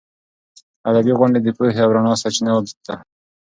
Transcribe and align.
ادبي 0.89 1.13
غونډې 1.19 1.39
د 1.43 1.47
پوهې 1.57 1.79
او 1.85 1.89
رڼا 1.95 2.13
سرچینه 2.21 2.51
ده. 2.85 2.95